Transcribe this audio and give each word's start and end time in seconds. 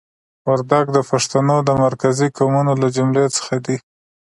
وردګ 0.49 0.85
د 0.95 0.99
پښتنو 1.09 1.57
د 1.67 1.69
مرکزي 1.85 2.27
قومونو 2.37 2.73
له 2.81 2.87
جملې 2.95 3.25
څخه 3.35 3.55
دي. 3.65 3.77